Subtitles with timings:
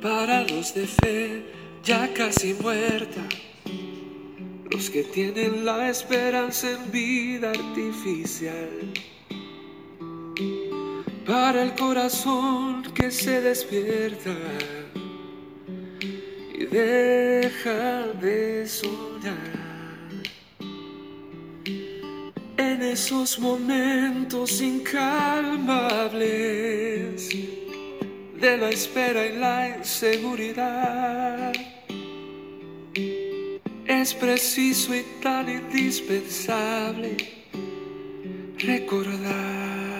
[0.00, 1.44] para los de fe
[1.82, 3.20] ya casi muerta,
[4.70, 8.92] los que tienen la esperanza en vida artificial,
[11.24, 14.36] para el corazón que se despierta
[16.54, 19.56] y deja de soñar.
[22.58, 27.30] En esos momentos incalmables
[28.40, 31.52] de la espera y la inseguridad.
[33.86, 37.16] Es preciso y tan indispensable
[38.58, 39.96] recordar.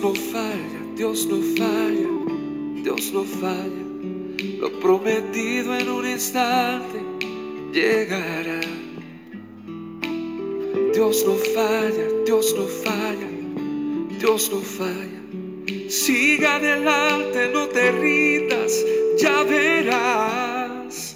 [0.00, 2.08] No falla, Dios no falla,
[2.82, 3.84] Dios no falla.
[4.60, 7.00] Lo prometido en un instante
[7.72, 8.60] llegará.
[10.94, 13.28] Dios no falla, Dios no falla,
[14.18, 15.17] Dios no falla.
[15.68, 18.72] Siga adelante, no te rindas,
[19.18, 21.14] ya verás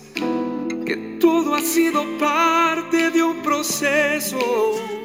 [0.84, 4.38] que todo ha sido parte de un proceso.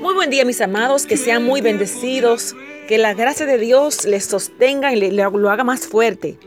[0.02, 2.58] Muy buen día mis amados, que sean muy bendecidos,
[2.90, 6.38] que la gracia de Dios les sostenga y lo haga más fuerte.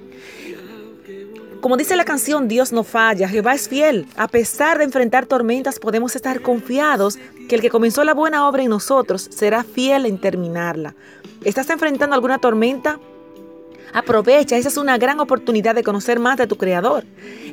[1.63, 4.07] Como dice la canción, Dios no falla, Jehová es fiel.
[4.17, 8.63] A pesar de enfrentar tormentas, podemos estar confiados que el que comenzó la buena obra
[8.63, 10.95] en nosotros será fiel en terminarla.
[11.45, 12.99] ¿Estás enfrentando alguna tormenta?
[13.95, 17.05] Aprovecha, esa es una gran oportunidad de conocer más de tu Creador.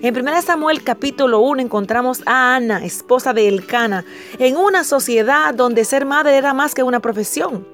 [0.02, 4.04] En 1 Samuel capítulo 1 encontramos a Ana, esposa de Elcana,
[4.40, 7.66] en una sociedad donde ser madre era más que una profesión.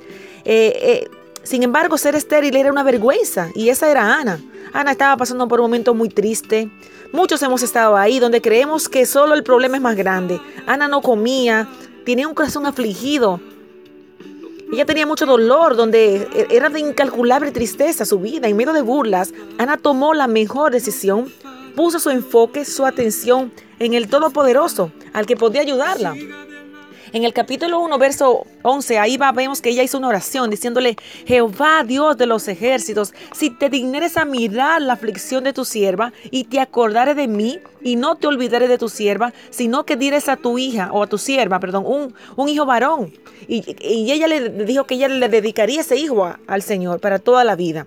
[0.46, 1.10] Eh, eh,
[1.42, 4.40] sin embargo, ser estéril era una vergüenza y esa era Ana.
[4.72, 6.70] Ana estaba pasando por un momento muy triste.
[7.12, 10.40] Muchos hemos estado ahí donde creemos que solo el problema es más grande.
[10.68, 11.68] Ana no comía,
[12.06, 13.42] tenía un corazón afligido.
[14.74, 18.48] Ella tenía mucho dolor, donde era de incalculable tristeza su vida.
[18.48, 21.32] En medio de burlas, Ana tomó la mejor decisión,
[21.76, 26.16] puso su enfoque, su atención en el Todopoderoso, al que podía ayudarla.
[27.14, 30.96] En el capítulo 1, verso 11, ahí va, vemos que ella hizo una oración diciéndole,
[31.28, 36.12] Jehová, Dios de los ejércitos, si te digneres a mirar la aflicción de tu sierva
[36.32, 40.28] y te acordares de mí y no te olvidaré de tu sierva, sino que dires
[40.28, 43.14] a tu hija o a tu sierva, perdón, un, un hijo varón.
[43.48, 43.64] Y,
[44.12, 47.86] ella le dijo que ella le dedicaría ese hijo al Señor para toda la vida.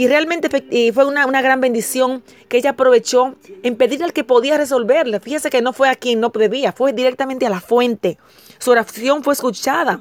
[0.00, 0.48] Y realmente
[0.94, 5.20] fue una, una, gran bendición que ella aprovechó en pedirle al que podía resolverle.
[5.20, 8.16] Fíjese que no fue a quien no debía, fue directamente a la fuente.
[8.58, 10.00] Su oración fue escuchada.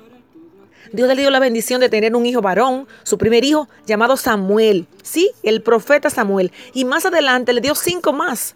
[0.93, 4.87] Dios le dio la bendición de tener un hijo varón, su primer hijo llamado Samuel.
[5.03, 6.53] Sí, el profeta Samuel.
[6.73, 8.55] Y más adelante le dio cinco más.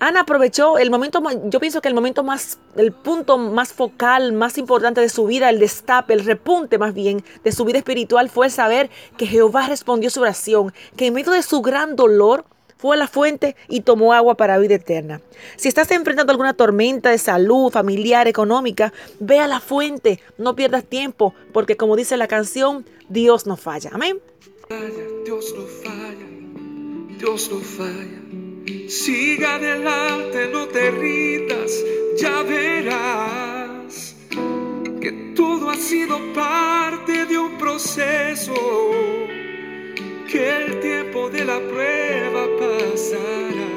[0.00, 4.56] Ana aprovechó el momento, yo pienso que el momento más, el punto más focal, más
[4.56, 8.48] importante de su vida, el destape, el repunte más bien de su vida espiritual fue
[8.48, 12.44] saber que Jehová respondió su oración, que en medio de su gran dolor
[12.76, 15.20] fue a la fuente y tomó agua para vida eterna.
[15.56, 20.84] Si estás enfrentando alguna tormenta de salud, familiar, económica, ve a la fuente, no pierdas
[20.84, 23.90] tiempo, porque como dice la canción, Dios no falla.
[23.92, 24.20] Amén.
[25.24, 26.26] Dios no falla,
[27.18, 28.47] Dios no falla.
[28.68, 31.72] Siga adelante, no te rindas,
[32.18, 34.14] ya verás
[35.00, 38.52] que todo ha sido parte de un proceso,
[40.30, 43.67] que el tiempo de la prueba pasará.